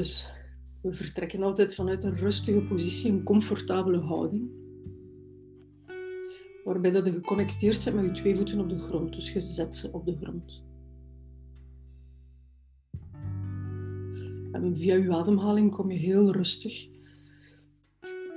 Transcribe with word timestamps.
Dus 0.00 0.32
we 0.82 0.92
vertrekken 0.92 1.42
altijd 1.42 1.74
vanuit 1.74 2.04
een 2.04 2.14
rustige 2.14 2.60
positie, 2.60 3.10
een 3.10 3.22
comfortabele 3.22 3.98
houding. 3.98 4.50
Waarbij 6.64 6.90
dat 6.90 7.06
je 7.06 7.12
geconnecteerd 7.12 7.84
bent 7.84 7.96
met 7.96 8.04
je 8.04 8.22
twee 8.22 8.36
voeten 8.36 8.60
op 8.60 8.68
de 8.68 8.78
grond. 8.78 9.14
Dus 9.14 9.32
je 9.32 9.40
zet 9.40 9.76
ze 9.76 9.92
op 9.92 10.06
de 10.06 10.16
grond. 10.20 10.62
En 14.52 14.76
via 14.76 14.94
je 14.94 15.14
ademhaling 15.14 15.70
kom 15.70 15.90
je 15.90 15.98
heel 15.98 16.32
rustig 16.32 16.88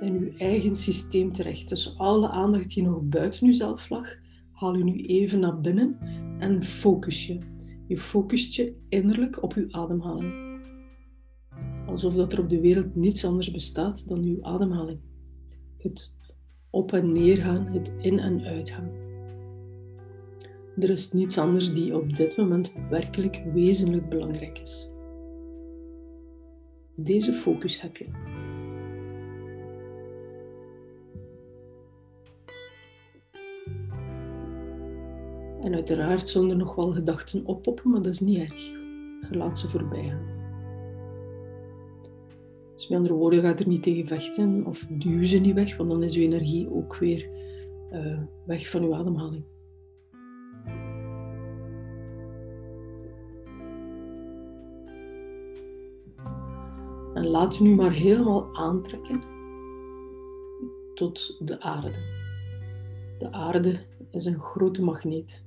in 0.00 0.20
je 0.20 0.34
eigen 0.38 0.76
systeem 0.76 1.32
terecht. 1.32 1.68
Dus 1.68 1.98
alle 1.98 2.28
aandacht 2.28 2.74
die 2.74 2.82
nog 2.82 3.02
buiten 3.02 3.46
jezelf 3.46 3.88
lag, 3.88 4.08
haal 4.52 4.76
je 4.76 4.84
nu 4.84 5.00
even 5.00 5.40
naar 5.40 5.60
binnen 5.60 5.98
en 6.38 6.62
focus 6.62 7.26
je. 7.26 7.38
Je 7.86 7.98
focust 7.98 8.54
je 8.54 8.76
innerlijk 8.88 9.42
op 9.42 9.54
je 9.54 9.66
ademhaling. 9.70 10.53
Alsof 11.94 12.14
dat 12.14 12.32
er 12.32 12.40
op 12.40 12.48
de 12.48 12.60
wereld 12.60 12.96
niets 12.96 13.24
anders 13.24 13.50
bestaat 13.50 14.08
dan 14.08 14.22
uw 14.22 14.44
ademhaling. 14.44 14.98
Het 15.78 16.18
op 16.70 16.92
en 16.92 17.12
neer 17.12 17.36
gaan, 17.36 17.66
het 17.66 17.92
in 17.98 18.18
en 18.18 18.44
uitgaan. 18.44 18.90
Er 20.78 20.90
is 20.90 21.12
niets 21.12 21.38
anders 21.38 21.74
die 21.74 21.96
op 21.96 22.16
dit 22.16 22.36
moment 22.36 22.72
werkelijk 22.90 23.42
wezenlijk 23.52 24.08
belangrijk 24.08 24.58
is. 24.58 24.88
Deze 26.96 27.32
focus 27.32 27.80
heb 27.80 27.96
je. 27.96 28.06
En 35.60 35.74
uiteraard 35.74 36.28
zullen 36.28 36.50
er 36.50 36.56
nog 36.56 36.74
wel 36.74 36.92
gedachten 36.92 37.46
oppoppen, 37.46 37.90
maar 37.90 38.02
dat 38.02 38.12
is 38.12 38.20
niet 38.20 38.38
erg. 38.38 38.66
Je 39.30 39.36
laat 39.36 39.58
ze 39.58 39.68
voorbij 39.68 40.08
gaan. 40.08 40.33
Dus 42.74 42.88
met 42.88 42.98
andere 42.98 43.14
woorden, 43.14 43.42
gaat 43.42 43.60
er 43.60 43.68
niet 43.68 43.82
tegen 43.82 44.06
vechten 44.06 44.66
of 44.66 44.86
duw 44.88 45.24
ze 45.24 45.38
niet 45.38 45.54
weg, 45.54 45.76
want 45.76 45.90
dan 45.90 46.02
is 46.02 46.14
je 46.14 46.20
energie 46.20 46.70
ook 46.70 46.96
weer 46.96 47.28
uh, 47.92 48.18
weg 48.46 48.70
van 48.70 48.82
je 48.82 48.94
ademhaling. 48.94 49.44
En 57.14 57.26
laat 57.26 57.56
je 57.56 57.64
nu 57.64 57.74
maar 57.74 57.92
helemaal 57.92 58.56
aantrekken 58.56 59.22
tot 60.94 61.36
de 61.46 61.60
aarde. 61.60 61.92
De 63.18 63.32
aarde 63.32 63.80
is 64.10 64.24
een 64.24 64.40
grote 64.40 64.82
magneet. 64.82 65.44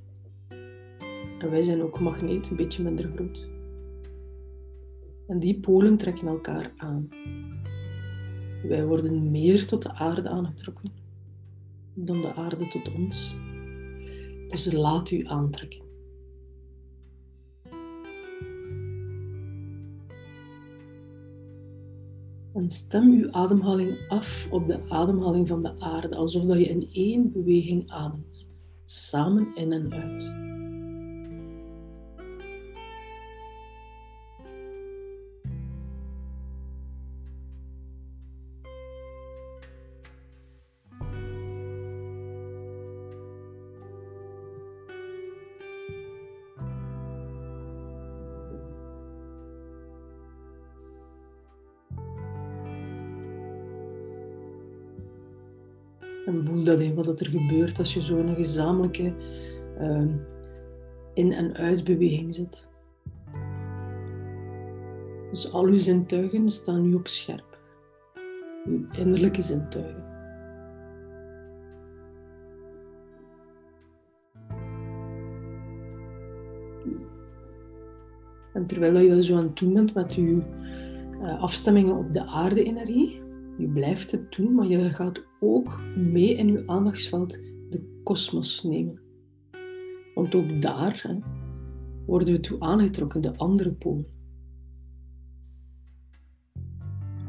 En 1.40 1.50
wij 1.50 1.62
zijn 1.62 1.84
ook 1.84 2.00
magneet, 2.00 2.50
een 2.50 2.56
beetje 2.56 2.84
minder 2.84 3.12
groot. 3.16 3.57
En 5.28 5.40
die 5.40 5.60
polen 5.60 5.98
trekken 5.98 6.28
elkaar 6.28 6.74
aan. 6.78 7.10
Wij 8.64 8.86
worden 8.86 9.32
meer 9.32 9.66
tot 9.66 9.84
de 9.84 9.94
aarde 9.94 10.30
aangetrokken 10.30 10.92
dan 11.94 12.22
de 12.22 12.34
aarde 12.34 12.68
tot 12.68 12.94
ons. 12.94 13.36
Dus 14.48 14.72
laat 14.72 15.12
u 15.12 15.26
aantrekken. 15.28 15.86
En 22.54 22.70
stem 22.70 23.12
uw 23.12 23.32
ademhaling 23.32 23.98
af 24.08 24.48
op 24.52 24.68
de 24.68 24.80
ademhaling 24.90 25.48
van 25.48 25.62
de 25.62 25.80
aarde, 25.80 26.16
alsof 26.16 26.44
dat 26.44 26.58
je 26.58 26.66
in 26.66 26.90
één 26.92 27.32
beweging 27.32 27.90
ademt, 27.92 28.50
samen 28.86 29.56
in 29.56 29.72
en 29.72 29.94
uit. 29.94 30.36
Dat 57.08 57.20
er 57.20 57.30
gebeurt 57.30 57.80
als 57.80 57.94
je 57.94 58.04
zo 58.04 58.18
in 58.18 58.28
een 58.28 58.36
gezamenlijke 58.36 59.14
uh, 59.82 60.02
in- 61.14 61.34
en 61.34 61.54
uitbeweging 61.54 62.36
zit. 62.36 62.70
Dus 65.32 65.52
al 65.52 65.66
uw 65.66 65.80
zintuigen 65.80 66.50
staan 66.50 66.82
nu 66.82 66.94
op 66.94 67.08
scherp. 67.08 67.60
Uw 68.66 68.86
innerlijke 68.92 69.42
zintuigen. 69.42 70.06
En 78.54 78.66
terwijl 78.66 78.98
je 78.98 79.10
dat 79.10 79.24
zo 79.24 79.38
aan 79.38 79.54
het 79.56 79.74
bent 79.74 79.94
met 79.94 80.14
je 80.14 80.42
uh, 81.22 81.42
afstemmingen 81.42 81.98
op 81.98 82.14
de 82.14 82.26
aarde-energie, 82.26 83.22
je 83.58 83.68
blijft 83.68 84.12
het 84.12 84.36
doen, 84.36 84.56
maar 84.56 84.66
je 84.66 84.94
gaat 84.94 85.27
ook 85.40 85.80
mee 85.96 86.36
in 86.36 86.48
je 86.48 86.64
aandachtsveld 86.66 87.42
de 87.70 88.00
kosmos 88.04 88.64
nemen. 88.64 89.00
Want 90.16 90.36
ook 90.36 90.62
daar 90.62 91.20
worden 92.06 92.34
we 92.34 92.40
toe 92.40 92.60
aangetrokken, 92.60 93.22
de 93.22 93.38
andere 93.38 93.72
pool. 93.72 94.10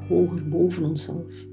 Hoger 0.08 0.48
boven 0.48 0.84
onszelf. 0.84 1.46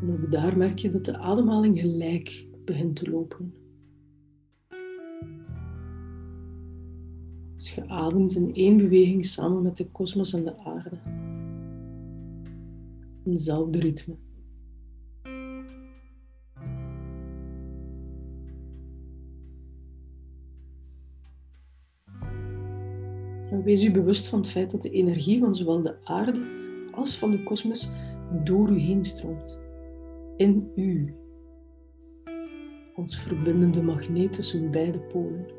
En 0.00 0.10
ook 0.12 0.30
daar 0.30 0.56
merk 0.56 0.78
je 0.78 0.90
dat 0.90 1.04
de 1.04 1.18
ademhaling 1.18 1.80
gelijk 1.80 2.46
begint 2.64 2.96
te 2.96 3.10
lopen. 3.10 3.54
Dus 7.58 7.74
je 7.74 7.88
ademt 7.88 8.34
in 8.34 8.54
één 8.54 8.76
beweging 8.76 9.24
samen 9.24 9.62
met 9.62 9.76
de 9.76 9.90
kosmos 9.90 10.32
en 10.32 10.44
de 10.44 10.58
aarde. 10.58 10.98
Eenzelfde 13.24 13.78
ritme. 13.78 14.16
En 23.50 23.62
wees 23.62 23.84
u 23.84 23.92
bewust 23.92 24.26
van 24.26 24.38
het 24.38 24.48
feit 24.48 24.70
dat 24.70 24.82
de 24.82 24.90
energie 24.90 25.40
van 25.40 25.54
zowel 25.54 25.82
de 25.82 26.04
aarde 26.04 26.46
als 26.92 27.18
van 27.18 27.30
de 27.30 27.42
kosmos 27.42 27.90
door 28.44 28.70
u 28.70 28.78
heen 28.78 29.04
stroomt. 29.04 29.58
In 30.36 30.70
u. 30.74 31.14
Als 32.94 33.18
verbindende 33.18 33.82
magneet 33.82 34.32
tussen 34.32 34.70
beide 34.70 34.98
polen. 34.98 35.57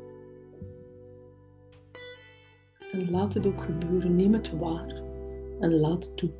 En 2.92 3.10
laat 3.10 3.34
het 3.34 3.46
ook 3.46 3.60
gebeuren. 3.60 4.16
Neem 4.16 4.32
het 4.32 4.58
waar 4.58 5.02
en 5.60 5.74
laat 5.74 6.04
het 6.04 6.16
toe. 6.16 6.30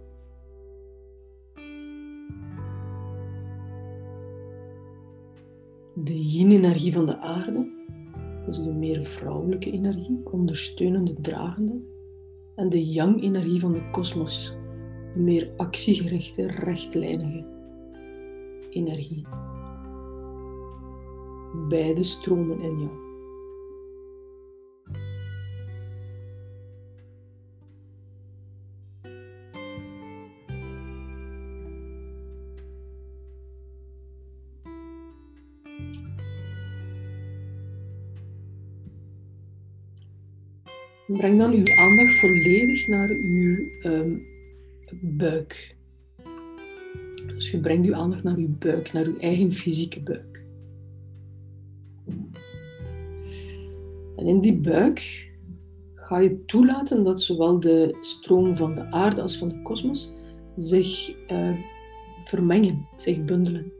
De 5.95 6.19
yin-energie 6.19 6.93
van 6.93 7.07
de 7.07 7.19
aarde, 7.19 7.71
is 8.49 8.63
de 8.63 8.73
meer 8.73 9.05
vrouwelijke 9.05 9.71
energie, 9.71 10.21
ondersteunende, 10.25 11.15
dragende. 11.21 11.81
En 12.57 12.69
de 12.69 12.91
yang-energie 12.91 13.61
van 13.61 13.73
de 13.73 13.91
kosmos, 13.91 14.57
de 15.15 15.21
meer 15.21 15.51
actiegerichte, 15.57 16.47
rechtlijnige 16.47 17.45
energie. 18.71 19.27
Beide 21.69 22.03
stromen 22.03 22.61
in 22.61 22.79
jou. 22.79 23.10
Breng 41.17 41.39
dan 41.39 41.53
uw 41.53 41.77
aandacht 41.77 42.19
volledig 42.19 42.87
naar 42.89 43.09
uw 43.09 43.59
um, 43.83 44.27
buik. 45.01 45.77
Dus 47.27 47.51
je 47.51 47.61
brengt 47.61 47.87
uw 47.87 47.95
aandacht 47.95 48.23
naar 48.23 48.37
uw 48.37 48.57
buik, 48.59 48.93
naar 48.93 49.07
uw 49.07 49.19
eigen 49.19 49.53
fysieke 49.53 50.03
buik. 50.03 50.45
En 54.17 54.27
in 54.27 54.41
die 54.41 54.57
buik 54.57 55.31
ga 55.95 56.19
je 56.19 56.45
toelaten 56.45 57.05
dat 57.05 57.23
zowel 57.23 57.61
de 57.61 57.97
stroom 58.01 58.57
van 58.57 58.75
de 58.75 58.91
aarde 58.91 59.23
als 59.23 59.39
van 59.39 59.49
de 59.49 59.63
kosmos 59.63 60.15
zich 60.57 61.17
uh, 61.31 61.57
vermengen, 62.25 62.87
zich 62.97 63.25
bundelen. 63.25 63.73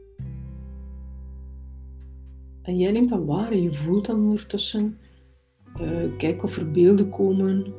En 2.61 2.77
jij 2.77 2.91
neemt 2.91 3.09
dat 3.09 3.25
waar 3.25 3.51
en 3.51 3.61
je 3.61 3.73
voelt 3.73 4.05
dan 4.05 4.19
ondertussen. 4.19 4.97
Uh, 5.81 6.17
kijk 6.17 6.43
of 6.43 6.57
er 6.57 6.71
beelden 6.71 7.09
komen. 7.09 7.73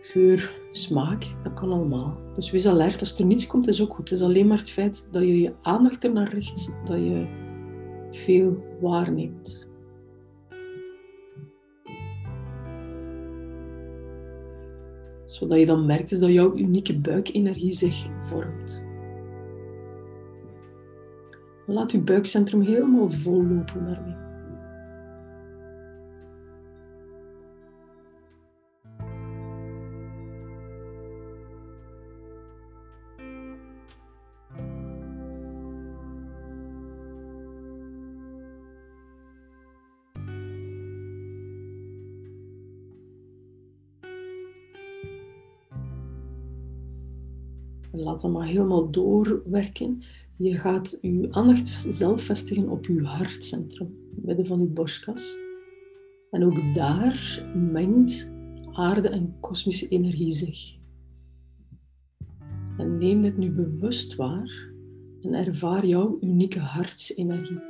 Geur, 0.00 0.60
smaak, 0.70 1.24
dat 1.42 1.52
kan 1.52 1.72
allemaal. 1.72 2.18
Dus 2.34 2.50
wees 2.50 2.66
alert. 2.66 3.00
Als 3.00 3.18
er 3.18 3.26
niets 3.26 3.46
komt, 3.46 3.68
is 3.68 3.82
ook 3.82 3.94
goed. 3.94 4.10
Het 4.10 4.18
is 4.18 4.24
alleen 4.24 4.46
maar 4.46 4.58
het 4.58 4.70
feit 4.70 5.08
dat 5.12 5.22
je 5.22 5.40
je 5.40 5.54
aandacht 5.62 6.04
ernaar 6.04 6.32
richt, 6.32 6.72
dat 6.84 6.98
je 6.98 7.26
veel 8.10 8.64
waarneemt. 8.80 9.68
Zodat 15.24 15.58
je 15.58 15.66
dan 15.66 15.86
merkt 15.86 16.10
is 16.10 16.18
dat 16.18 16.32
jouw 16.32 16.56
unieke 16.56 17.00
buikenergie 17.00 17.72
zich 17.72 18.06
vormt. 18.20 18.84
Laat 21.66 21.92
je 21.92 22.00
buikcentrum 22.00 22.60
helemaal 22.60 23.10
vol 23.10 23.42
lopen 23.44 23.84
daarmee. 23.84 24.25
Laat 48.02 48.20
dat 48.20 48.32
maar 48.32 48.46
helemaal 48.46 48.90
doorwerken. 48.90 50.02
Je 50.36 50.54
gaat 50.54 50.98
je 51.00 51.28
aandacht 51.30 51.86
zelf 51.88 52.22
vestigen 52.22 52.68
op 52.68 52.86
je 52.86 53.02
hartcentrum, 53.02 53.94
midden 54.14 54.46
van 54.46 54.60
je 54.60 54.66
borstkas. 54.66 55.38
En 56.30 56.44
ook 56.44 56.74
daar 56.74 57.46
mengt 57.54 58.32
aarde 58.72 59.08
en 59.08 59.36
kosmische 59.40 59.88
energie 59.88 60.32
zich. 60.32 60.76
En 62.76 62.98
neem 62.98 63.22
dit 63.22 63.36
nu 63.36 63.50
bewust 63.50 64.14
waar 64.14 64.70
en 65.20 65.34
ervaar 65.34 65.86
jouw 65.86 66.18
unieke 66.20 66.58
hartsenergie. 66.58 67.60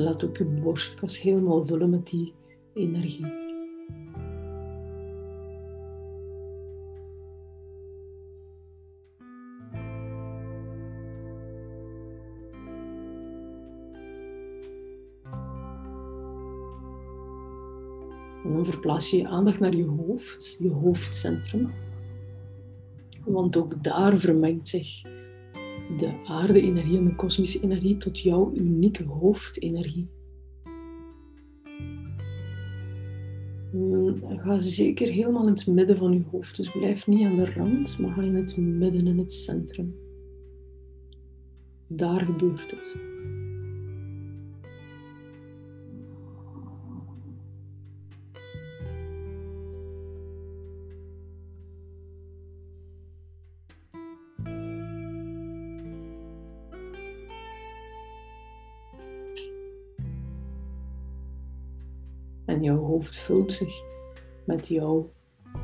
En 0.00 0.06
laat 0.06 0.24
ook 0.24 0.36
je 0.36 0.44
borstkas 0.44 1.20
helemaal 1.20 1.66
vullen 1.66 1.90
met 1.90 2.06
die 2.08 2.32
energie. 2.74 3.24
En 18.44 18.52
dan 18.52 18.64
verplaats 18.64 19.10
je 19.10 19.16
je 19.16 19.28
aandacht 19.28 19.60
naar 19.60 19.74
je 19.74 19.86
hoofd, 19.86 20.56
je 20.58 20.70
hoofdcentrum. 20.70 21.72
Want 23.24 23.56
ook 23.56 23.82
daar 23.82 24.18
vermengt 24.18 24.68
zich 24.68 25.02
de 25.96 26.24
aarde-energie 26.26 26.98
en 26.98 27.04
de 27.04 27.14
kosmische 27.14 27.60
energie 27.62 27.96
tot 27.96 28.20
jouw 28.20 28.52
unieke 28.54 29.04
hoofdenergie. 29.04 30.08
Mm, 33.72 34.38
ga 34.38 34.58
zeker 34.58 35.08
helemaal 35.08 35.46
in 35.46 35.52
het 35.52 35.66
midden 35.66 35.96
van 35.96 36.12
je 36.12 36.22
hoofd. 36.30 36.56
Dus 36.56 36.70
blijf 36.70 37.06
niet 37.06 37.26
aan 37.26 37.36
de 37.36 37.52
rand, 37.52 37.98
maar 37.98 38.12
ga 38.12 38.22
in 38.22 38.34
het 38.34 38.56
midden, 38.56 39.06
in 39.06 39.18
het 39.18 39.32
centrum. 39.32 39.94
Daar 41.86 42.20
gebeurt 42.20 42.70
het. 42.70 43.09
En 62.50 62.62
jouw 62.62 62.78
hoofd 62.78 63.16
vult 63.16 63.52
zich 63.52 63.82
met 64.44 64.68
jouw 64.68 65.10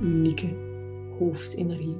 unieke 0.03 0.55
hoofdenergie. 1.19 1.99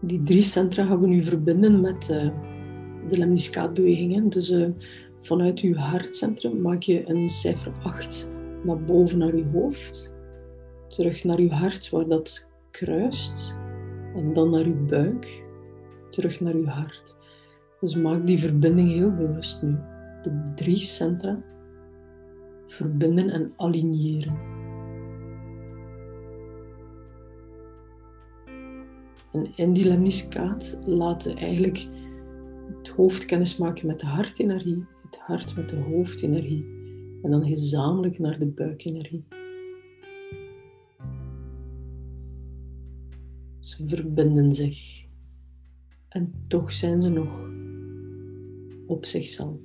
Die 0.00 0.22
drie 0.22 0.42
centra 0.42 0.84
gaan 0.84 1.00
we 1.00 1.06
nu 1.06 1.22
verbinden 1.22 1.80
met 1.80 2.08
uh, 2.10 2.30
de 3.08 3.18
lemniscaatbewegingen. 3.18 4.28
Dus 4.28 4.50
uh, 4.50 4.68
vanuit 5.20 5.60
je 5.60 5.74
hartcentrum 5.74 6.60
maak 6.60 6.82
je 6.82 7.08
een 7.10 7.30
cijfer 7.30 7.72
8 7.82 8.30
naar 8.64 8.84
boven 8.84 9.18
naar 9.18 9.36
je 9.36 9.46
hoofd. 9.52 10.12
Terug 10.88 11.24
naar 11.24 11.40
je 11.40 11.50
hart 11.50 11.90
waar 11.90 12.08
dat 12.08 12.48
kruist. 12.70 13.54
En 14.14 14.32
dan 14.32 14.50
naar 14.50 14.66
je 14.66 14.74
buik. 14.74 15.42
Terug 16.10 16.40
naar 16.40 16.56
je 16.56 16.66
hart. 16.66 17.22
Dus 17.84 17.94
maak 17.94 18.26
die 18.26 18.38
verbinding 18.38 18.92
heel 18.92 19.14
bewust 19.14 19.62
nu. 19.62 19.76
De 20.22 20.52
drie 20.54 20.80
centra 20.80 21.42
verbinden 22.66 23.30
en 23.30 23.52
aligneren. 23.56 24.38
En 29.32 29.52
in 29.56 29.72
die 29.72 29.84
lemniscaat 29.88 30.80
laten 30.84 31.36
eigenlijk 31.36 31.86
het 32.78 32.88
hoofd 32.88 33.24
kennis 33.24 33.56
maken 33.56 33.86
met 33.86 34.00
de 34.00 34.06
hartenergie, 34.06 34.86
het 35.02 35.18
hart 35.18 35.56
met 35.56 35.68
de 35.68 35.76
hoofdenergie 35.76 36.64
en 37.22 37.30
dan 37.30 37.46
gezamenlijk 37.46 38.18
naar 38.18 38.38
de 38.38 38.46
buikenergie. 38.46 39.24
Ze 43.58 43.88
verbinden 43.88 44.54
zich. 44.54 45.04
En 46.08 46.44
toch 46.46 46.72
zijn 46.72 47.00
ze 47.00 47.08
nog 47.08 47.53
op 48.86 49.04
zichzelf. 49.04 49.58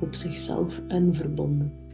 Op 0.00 0.14
zichzelf 0.14 0.82
en 0.88 1.14
verbonden. 1.14 1.84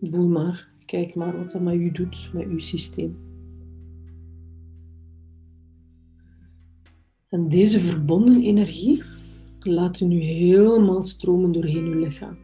Voel 0.00 0.28
maar, 0.28 0.68
kijk 0.86 1.14
maar 1.14 1.38
wat 1.38 1.50
dat 1.50 1.62
met 1.62 1.74
u 1.74 1.90
doet, 1.90 2.30
met 2.32 2.46
uw 2.46 2.58
systeem. 2.58 3.16
En 7.28 7.48
deze 7.48 7.80
verbonden 7.80 8.42
energie 8.42 9.02
laat 9.60 10.00
u 10.00 10.04
nu 10.04 10.20
helemaal 10.20 11.02
stromen 11.02 11.52
doorheen 11.52 11.84
uw 11.84 11.98
lichaam. 11.98 12.36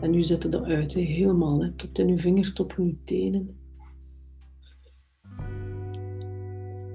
En 0.00 0.14
u 0.14 0.22
zet 0.22 0.52
dat 0.52 0.64
uit, 0.64 0.92
helemaal, 0.92 1.70
tot 1.76 1.98
in 1.98 2.08
uw 2.08 2.18
vingertoppen, 2.18 2.84
uw 2.84 2.96
tenen. 3.04 3.63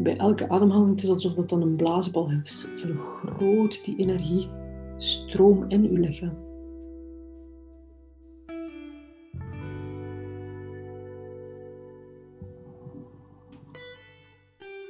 Bij 0.02 0.18
elke 0.18 0.50
ademhaling 0.50 0.90
het 0.90 1.04
is 1.04 1.10
alsof 1.10 1.34
dat 1.34 1.50
dan 1.50 1.62
een 1.62 1.76
blaasbal 1.76 2.32
is. 2.42 2.68
Vergroot 2.76 3.86
die 3.86 3.98
energie, 3.98 4.50
stroom 4.98 5.66
in 5.68 5.84
uw 5.84 5.96
lichaam. 5.96 6.38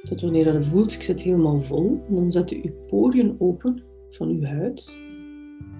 Tot 0.02 0.20
wanneer 0.20 0.52
je 0.52 0.62
voelt, 0.62 0.92
ik 0.92 1.02
zit 1.02 1.20
helemaal 1.20 1.62
vol, 1.62 2.00
dan 2.08 2.30
zet 2.30 2.50
je 2.50 2.60
uw 2.62 2.86
poriën 2.86 3.36
open 3.38 3.82
van 4.10 4.28
uw 4.28 4.42
huid 4.42 4.96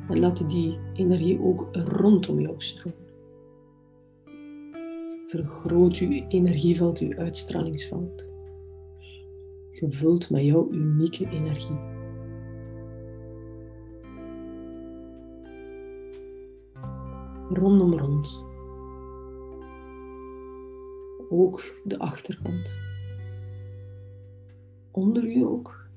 en 0.09 0.19
laat 0.19 0.51
die 0.51 0.79
energie 0.95 1.41
ook 1.41 1.69
rondom 1.73 2.41
jou 2.41 2.55
stromen. 2.59 3.09
vergroot 5.27 5.97
uw 5.97 6.25
energieveld, 6.29 6.99
uw 6.99 7.17
uitstralingsveld. 7.17 8.30
Gevuld 9.81 10.31
met 10.31 10.43
jouw 10.43 10.69
unieke 10.71 11.29
energie. 11.29 11.79
Rondom 17.49 17.99
rond. 17.99 18.45
Ook 21.31 21.63
de 21.85 21.99
achterkant. 21.99 22.81
Onder 24.91 25.27
u 25.27 25.45
ook. 25.45 25.89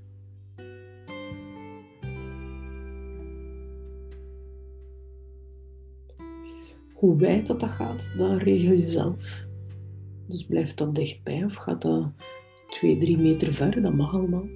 Hoe 6.94 7.18
wijd 7.18 7.48
dat, 7.48 7.60
dat 7.60 7.70
gaat, 7.70 8.14
dat 8.18 8.42
regel 8.42 8.74
je 8.74 8.88
zelf. 8.88 9.46
Dus 10.28 10.46
blijft 10.46 10.78
dat 10.78 10.96
dichtbij 10.96 11.44
of 11.44 11.56
gaat 11.56 11.82
dat 11.82 12.12
2, 12.74 12.98
3 12.98 13.18
meter 13.18 13.54
ver? 13.54 13.82
Dat 13.82 13.94
mag 13.94 14.14
allemaal. 14.14 14.48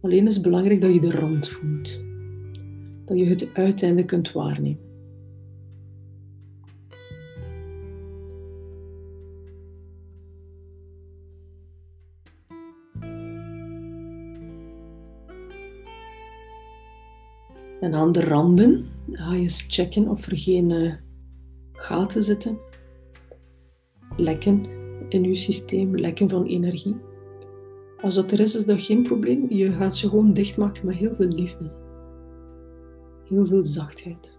Alleen 0.00 0.26
is 0.26 0.34
het 0.34 0.42
belangrijk 0.42 0.80
dat 0.80 0.94
je 0.94 1.00
de 1.00 1.10
rand 1.10 1.48
voelt. 1.48 2.00
Dat 3.04 3.18
je 3.18 3.24
het 3.24 3.48
uiteinde 3.54 4.04
kunt 4.04 4.32
waarnemen. 4.32 4.84
En 17.80 17.94
aan 17.94 18.12
de 18.12 18.24
randen 18.24 18.84
ga 19.12 19.34
je 19.34 19.40
eens 19.40 19.66
checken 19.68 20.08
of 20.08 20.26
er 20.26 20.38
geen 20.38 20.70
uh, 20.70 20.94
gaten 21.72 22.22
zitten. 22.22 22.58
Lekken 24.16 24.75
in 25.08 25.24
je 25.24 25.34
systeem, 25.34 25.96
lekken 25.96 26.28
van 26.28 26.44
energie. 26.44 26.96
Als 28.00 28.14
dat 28.14 28.32
er 28.32 28.40
is, 28.40 28.56
is 28.56 28.64
dat 28.64 28.82
geen 28.82 29.02
probleem. 29.02 29.46
Je 29.48 29.70
gaat 29.70 29.96
ze 29.96 30.08
gewoon 30.08 30.32
dichtmaken 30.32 30.86
met 30.86 30.96
heel 30.96 31.14
veel 31.14 31.28
liefde. 31.28 31.72
Heel 33.24 33.46
veel 33.46 33.64
zachtheid. 33.64 34.38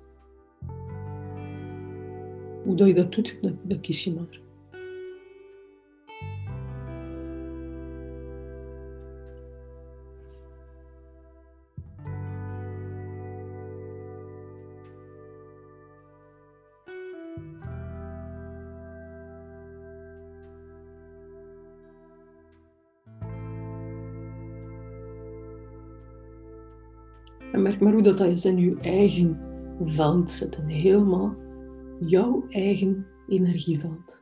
Hoe 2.63 2.75
dat 2.75 2.87
je 2.87 2.93
dat 2.93 3.13
doet, 3.13 3.37
dat, 3.41 3.53
dat 3.63 3.79
kies 3.79 4.03
je 4.03 4.13
maar. 4.13 4.39
En 27.57 27.63
merk 27.63 27.79
maar 27.79 27.93
hoe 27.93 28.01
dat, 28.01 28.19
is 28.19 28.45
in 28.45 28.57
je 28.57 28.77
eigen 28.81 29.39
veld 29.83 30.31
zit. 30.31 30.59
Helemaal 30.67 31.35
jouw 31.99 32.45
eigen 32.49 33.05
energieveld. 33.27 34.21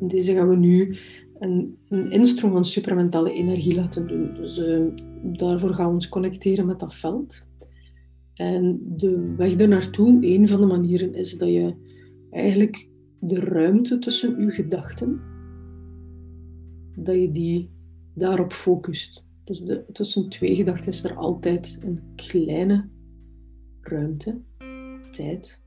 Deze 0.00 0.34
gaan 0.34 0.48
we 0.48 0.56
nu 0.56 0.94
een, 1.38 1.76
een 1.88 2.10
instroom 2.10 2.52
van 2.52 2.64
supramentale 2.64 3.32
energie 3.32 3.74
laten 3.74 4.06
doen. 4.06 4.34
Dus 4.34 4.58
uh, 4.58 4.86
daarvoor 5.22 5.74
gaan 5.74 5.86
we 5.86 5.92
ons 5.92 6.08
connecteren 6.08 6.66
met 6.66 6.80
dat 6.80 6.94
veld. 6.94 7.50
En 8.34 8.80
de 8.96 9.34
weg 9.36 9.54
er 9.54 9.68
naartoe, 9.68 10.26
een 10.26 10.48
van 10.48 10.60
de 10.60 10.66
manieren, 10.66 11.14
is 11.14 11.38
dat 11.38 11.48
je 11.48 11.74
eigenlijk 12.30 12.88
de 13.20 13.40
ruimte 13.40 13.98
tussen 13.98 14.44
je 14.44 14.50
gedachten, 14.50 15.20
dat 16.96 17.14
je 17.14 17.30
die 17.30 17.70
daarop 18.14 18.52
focust. 18.52 19.24
Dus 19.44 19.60
de, 19.60 19.84
tussen 19.92 20.28
twee 20.28 20.54
gedachten 20.54 20.88
is 20.88 21.04
er 21.04 21.16
altijd 21.16 21.78
een 21.82 22.00
kleine 22.14 22.88
ruimte, 23.80 24.40
tijd. 25.10 25.62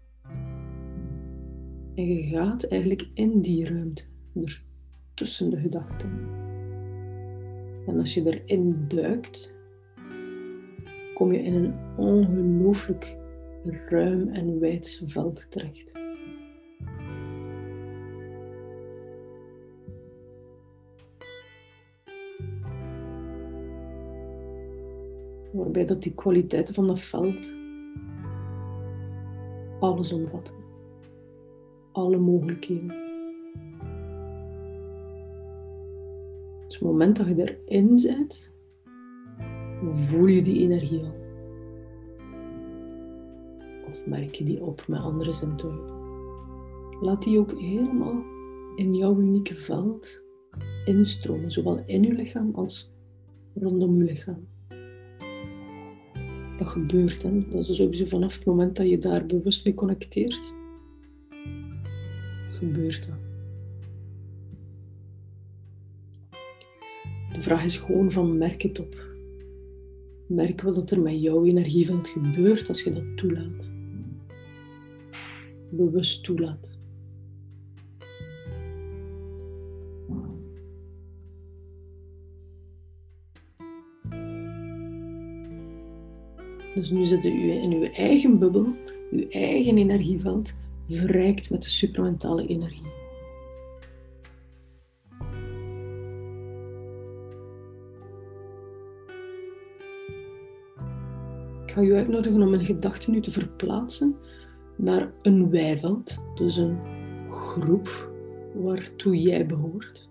En 1.96 2.06
je 2.06 2.24
gaat 2.24 2.64
eigenlijk 2.64 3.10
in 3.14 3.42
die 3.42 3.66
ruimte, 3.66 4.04
er 4.34 4.64
tussen 5.14 5.50
de 5.50 5.58
gedachten. 5.58 6.10
En 7.88 8.00
als 8.00 8.14
je 8.14 8.42
erin 8.42 8.86
duikt, 8.88 9.55
kom 11.16 11.34
je 11.34 11.44
in 11.44 11.54
een 11.54 11.74
ongelooflijk 11.98 13.18
ruim 13.88 14.28
en 14.28 14.60
wijd 14.60 15.04
veld 15.08 15.52
terecht. 15.52 15.92
Waarbij 25.52 25.86
dat 25.86 26.04
die 26.04 26.14
kwaliteiten 26.14 26.74
van 26.74 26.88
dat 26.88 27.00
veld 27.00 27.56
alles 29.80 30.14
omvatten. 30.14 30.54
Alle 31.92 32.18
mogelijkheden. 32.18 32.88
Dus 36.66 36.76
het 36.76 36.82
moment 36.82 37.18
dat 37.18 37.28
je 37.28 37.58
erin 37.66 38.00
zit, 38.00 38.55
voel 39.94 40.26
je 40.26 40.42
die 40.42 40.60
energie 40.60 41.00
al? 41.00 41.24
Of 43.88 44.06
merk 44.06 44.36
je 44.36 44.44
die 44.44 44.64
op 44.64 44.88
met 44.88 45.00
andere 45.00 45.32
zintuigen? 45.32 45.94
Laat 47.02 47.24
die 47.24 47.40
ook 47.40 47.60
helemaal 47.60 48.24
in 48.76 48.94
jouw 48.94 49.20
unieke 49.20 49.56
veld 49.56 50.26
instromen, 50.86 51.52
zowel 51.52 51.84
in 51.86 52.04
je 52.04 52.14
lichaam 52.14 52.52
als 52.56 52.94
rondom 53.54 53.98
je 53.98 54.04
lichaam. 54.04 54.48
Dat 56.58 56.68
gebeurt, 56.68 57.24
hè? 57.24 57.48
dat 57.50 57.70
is 57.70 57.76
sowieso 57.76 58.06
vanaf 58.06 58.36
het 58.36 58.46
moment 58.46 58.76
dat 58.76 58.90
je 58.90 58.98
daar 58.98 59.26
bewust 59.26 59.66
mee 59.66 59.74
connecteert, 59.74 60.54
gebeurt 62.48 63.08
dat. 63.08 63.18
De 67.34 67.42
vraag 67.42 67.64
is 67.64 67.78
gewoon 67.78 68.12
van 68.12 68.38
merk 68.38 68.62
het 68.62 68.80
op. 68.80 69.15
Merk 70.28 70.62
wel 70.62 70.74
dat 70.74 70.92
er 70.92 71.02
met 71.02 71.22
jouw 71.22 71.46
energieveld 71.46 72.08
gebeurt 72.08 72.68
als 72.68 72.84
je 72.84 72.90
dat 72.90 73.18
toelaat. 73.18 73.72
Bewust 75.70 76.24
toelaat. 76.24 76.78
Dus 86.76 86.90
nu 86.90 87.06
zit 87.06 87.26
u 87.26 87.52
in 87.52 87.72
uw 87.72 87.84
eigen 87.84 88.40
bubbel, 88.40 88.74
uw 89.12 89.30
eigen 89.30 89.78
energieveld, 89.78 90.54
verrijkt 90.88 91.50
met 91.50 91.64
de 91.64 91.70
supramentale 91.70 92.48
energie. 92.48 93.05
Ga 101.76 101.82
je 101.82 101.96
uitnodigen 101.96 102.42
om 102.42 102.54
een 102.54 102.66
gedachte 102.66 103.12
nu 103.12 103.22
te 103.22 103.32
verplaatsen 103.32 104.16
naar 104.78 105.12
een 105.22 105.50
weiveld, 105.50 106.26
dus 106.36 106.58
een 106.58 106.80
groep 107.30 108.12
waartoe 108.54 109.22
jij 109.22 109.46
behoort. 109.46 110.10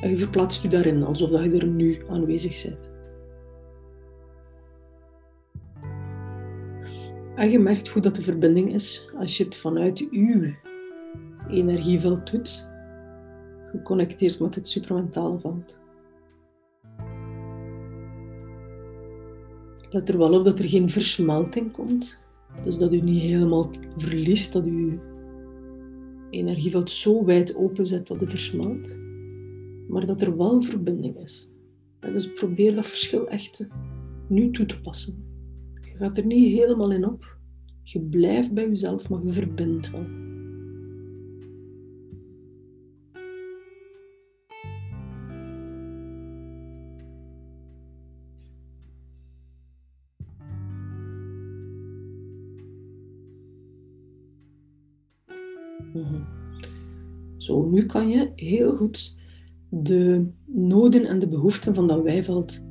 En 0.00 0.10
je 0.10 0.16
verplaatst 0.16 0.64
u 0.64 0.68
daarin 0.68 1.02
alsof 1.02 1.30
je 1.30 1.58
er 1.58 1.66
nu 1.66 2.02
aanwezig 2.08 2.62
bent. 2.62 2.90
En 7.34 7.50
je 7.50 7.58
merkt 7.58 7.88
hoe 7.88 8.02
dat 8.02 8.14
de 8.14 8.22
verbinding 8.22 8.72
is 8.72 9.10
als 9.18 9.36
je 9.36 9.44
het 9.44 9.56
vanuit 9.56 10.08
uw 10.10 10.54
energieveld 11.48 12.30
doet, 12.30 12.68
geconnecteerd 13.70 14.40
met 14.40 14.54
het 14.54 14.68
supramentale 14.68 15.38
veld. 15.38 15.82
Let 19.94 20.08
er 20.08 20.18
wel 20.18 20.38
op 20.38 20.44
dat 20.44 20.58
er 20.58 20.68
geen 20.68 20.88
versmelting 20.88 21.72
komt. 21.72 22.18
Dus 22.64 22.78
dat 22.78 22.92
u 22.92 23.00
niet 23.00 23.22
helemaal 23.22 23.70
verliest, 23.96 24.52
dat 24.52 24.64
uw 24.64 24.98
energieveld 26.30 26.90
zo 26.90 27.24
wijd 27.24 27.56
openzet 27.56 28.06
dat 28.06 28.20
het 28.20 28.30
versmelt. 28.30 28.98
Maar 29.88 30.06
dat 30.06 30.20
er 30.20 30.36
wel 30.36 30.62
verbinding 30.62 31.16
is. 31.16 31.52
Dus 32.00 32.32
probeer 32.32 32.74
dat 32.74 32.86
verschil 32.86 33.28
echt 33.28 33.68
nu 34.28 34.50
toe 34.50 34.66
te 34.66 34.80
passen. 34.80 35.24
Je 35.74 35.96
gaat 35.96 36.18
er 36.18 36.26
niet 36.26 36.52
helemaal 36.52 36.92
in 36.92 37.06
op. 37.06 37.38
Je 37.82 38.00
blijft 38.00 38.52
bij 38.52 38.68
jezelf, 38.68 39.08
maar 39.08 39.24
je 39.24 39.32
verbindt 39.32 39.90
wel. 39.90 40.23
Zo, 57.44 57.68
nu 57.70 57.86
kan 57.86 58.08
je 58.08 58.30
heel 58.36 58.76
goed 58.76 59.16
de 59.68 60.26
noden 60.44 61.06
en 61.06 61.18
de 61.18 61.28
behoeften 61.28 61.74
van 61.74 61.86
dat 61.86 62.02
wijveld 62.02 62.64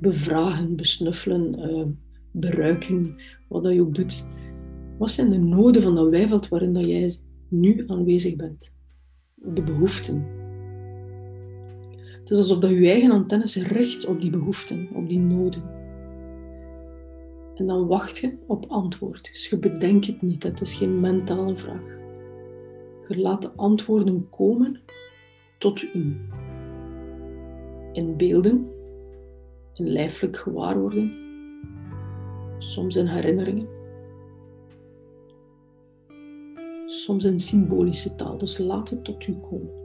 bevragen, 0.00 0.76
besnuffelen, 0.76 1.70
uh, 1.70 1.84
beruiken, 2.30 3.16
wat 3.48 3.62
dat 3.62 3.72
je 3.72 3.80
ook 3.80 3.94
doet. 3.94 4.26
Wat 4.98 5.10
zijn 5.10 5.30
de 5.30 5.38
noden 5.38 5.82
van 5.82 5.94
dat 5.94 6.08
wijveld 6.08 6.48
waarin 6.48 6.72
dat 6.72 6.84
jij 6.84 7.10
nu 7.48 7.84
aanwezig 7.86 8.36
bent? 8.36 8.72
De 9.34 9.62
behoeften. 9.62 10.24
Het 12.20 12.30
is 12.30 12.38
alsof 12.38 12.58
dat 12.58 12.70
je 12.70 12.90
eigen 12.90 13.10
antennes 13.10 13.56
richt 13.56 14.06
op 14.06 14.20
die 14.20 14.30
behoeften, 14.30 14.88
op 14.94 15.08
die 15.08 15.20
noden. 15.20 15.62
En 17.54 17.66
dan 17.66 17.86
wacht 17.86 18.18
je 18.18 18.38
op 18.46 18.64
antwoord. 18.68 19.28
Dus 19.32 19.48
je 19.48 19.58
bedenkt 19.58 20.06
het 20.06 20.22
niet, 20.22 20.42
het 20.42 20.60
is 20.60 20.74
geen 20.74 21.00
mentale 21.00 21.56
vraag. 21.56 22.01
Laat 23.08 23.42
de 23.42 23.52
antwoorden 23.56 24.28
komen 24.28 24.80
tot 25.58 25.82
u. 25.82 26.20
In 27.92 28.16
beelden, 28.16 28.70
in 29.74 29.88
lijfelijk 29.88 30.36
gewaarworden, 30.36 31.12
soms 32.58 32.96
in 32.96 33.06
herinneringen, 33.06 33.68
soms 36.86 37.24
in 37.24 37.38
symbolische 37.38 38.14
taal. 38.14 38.38
Dus 38.38 38.58
laat 38.58 38.90
het 38.90 39.04
tot 39.04 39.26
u 39.26 39.34
komen. 39.34 39.81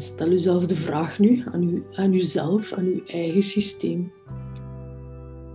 Stel 0.00 0.30
uzelf 0.30 0.66
de 0.66 0.76
vraag 0.76 1.18
nu 1.18 1.44
aan, 1.52 1.62
u, 1.62 1.84
aan 1.92 2.14
uzelf, 2.14 2.72
aan 2.72 2.84
uw 2.84 3.04
eigen 3.06 3.42
systeem. 3.42 4.12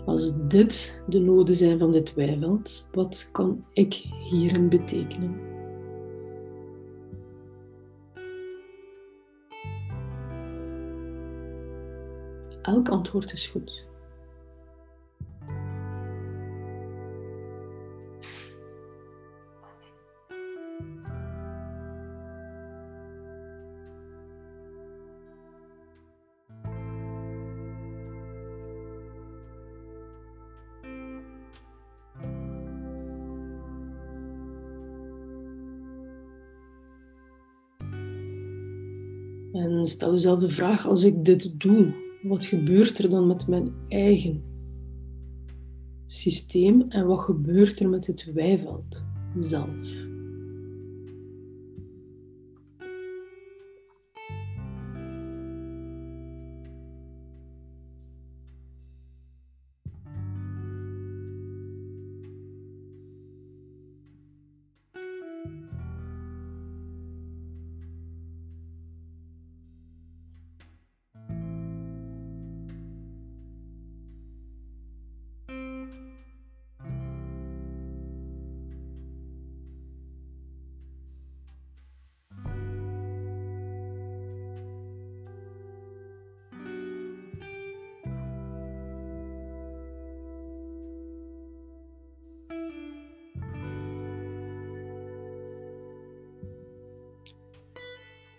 Als 0.06 0.34
dit 0.47 1.02
de 1.08 1.19
noden 1.19 1.56
zijn 1.56 1.80
van 1.80 1.91
dit 1.91 2.13
weiveld, 2.13 2.88
wat 2.91 3.30
kan 3.32 3.65
ik 3.73 3.93
hierin 4.30 4.69
betekenen? 4.69 5.36
Elk 12.62 12.89
antwoord 12.89 13.34
is 13.34 13.47
goed. 13.47 13.88
En 39.60 39.88
stel 39.88 40.12
jezelf 40.12 40.39
de 40.39 40.50
vraag, 40.50 40.88
als 40.88 41.04
ik 41.04 41.26
dit 41.26 41.60
doe, 41.60 41.93
wat 42.22 42.45
gebeurt 42.45 42.98
er 42.98 43.10
dan 43.10 43.28
met 43.28 43.48
mijn 43.48 43.72
eigen 43.88 44.43
systeem 46.06 46.86
en 46.89 47.06
wat 47.06 47.19
gebeurt 47.19 47.80
er 47.80 47.89
met 47.89 48.08
het 48.08 48.32
wijveld 48.34 49.04
zelf? 49.36 50.09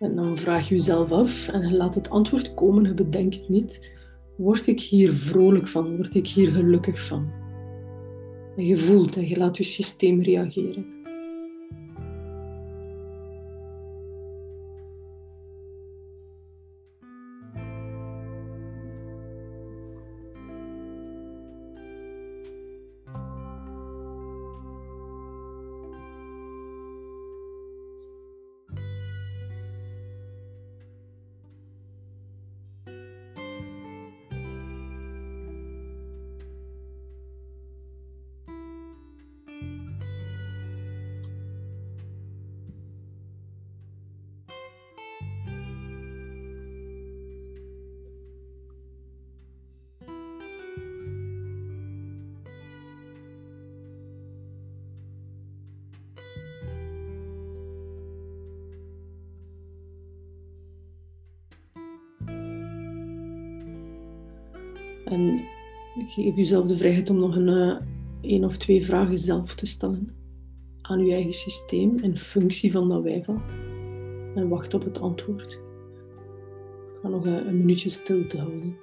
En 0.01 0.15
dan 0.17 0.39
vraag 0.39 0.69
je 0.69 0.75
jezelf 0.75 1.13
af 1.13 1.49
en 1.49 1.69
je 1.69 1.77
laat 1.77 1.95
het 1.95 2.11
antwoord 2.11 2.55
komen, 2.55 2.85
je 2.85 2.95
bedenkt 2.95 3.49
niet. 3.49 3.93
Word 4.37 4.67
ik 4.67 4.81
hier 4.81 5.13
vrolijk 5.13 5.69
van? 5.69 5.97
Word 5.97 6.15
ik 6.15 6.29
hier 6.29 6.53
gelukkig 6.53 7.07
van? 7.07 7.33
En 8.57 8.67
je 8.67 8.77
voelt 8.77 9.17
en 9.17 9.29
je 9.29 9.37
laat 9.37 9.57
je 9.57 9.63
systeem 9.63 10.23
reageren. 10.23 11.00
En 65.11 65.41
geef 66.07 66.37
jezelf 66.37 66.67
de 66.67 66.77
vrijheid 66.77 67.11
om 67.11 67.19
nog 67.19 67.37
een, 67.37 67.49
uh, 67.49 67.77
één 68.21 68.45
of 68.45 68.57
twee 68.57 68.85
vragen 68.85 69.19
zelf 69.19 69.55
te 69.55 69.67
stellen 69.67 70.09
aan 70.83 71.05
je 71.05 71.13
eigen 71.13 71.33
systeem 71.33 71.99
in 71.99 72.17
functie 72.17 72.73
van 72.73 72.89
dat 72.89 73.03
wijveld. 73.03 73.59
En 74.35 74.49
wacht 74.49 74.75
op 74.75 74.85
het 74.85 75.01
antwoord. 75.01 75.53
Ik 76.93 76.99
ga 77.03 77.09
nog 77.09 77.25
een, 77.25 77.49
een 77.49 77.57
minuutje 77.57 77.89
stilte 77.89 78.39
houden. 78.39 78.77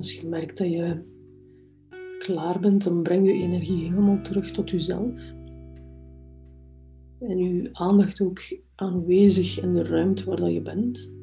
Als 0.00 0.12
je 0.12 0.28
merkt 0.28 0.58
dat 0.58 0.70
je 0.70 1.00
klaar 2.18 2.60
bent, 2.60 2.84
dan 2.84 3.02
breng 3.02 3.26
je 3.26 3.32
energie 3.32 3.82
helemaal 3.82 4.20
terug 4.20 4.50
tot 4.50 4.70
jezelf. 4.70 5.32
En 7.18 7.38
je 7.38 7.68
aandacht 7.72 8.20
ook 8.20 8.40
aanwezig 8.74 9.62
in 9.62 9.74
de 9.74 9.82
ruimte 9.82 10.24
waar 10.24 10.36
dat 10.36 10.52
je 10.52 10.62
bent. 10.62 11.14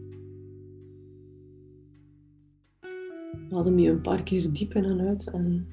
Adem 3.50 3.80
je 3.80 3.90
een 3.90 4.02
paar 4.02 4.24
keer 4.24 4.52
diep 4.52 4.74
in 4.74 4.84
en 4.84 5.00
uit 5.00 5.32
en 5.32 5.68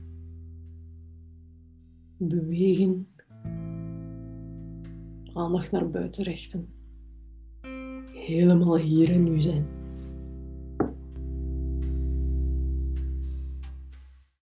bewegen. 2.18 3.08
Aandacht 5.32 5.70
naar 5.70 5.90
buiten 5.90 6.24
richten. 6.24 6.68
Helemaal 8.12 8.76
hier 8.76 9.10
en 9.10 9.22
nu 9.22 9.40
zijn. 9.40 9.83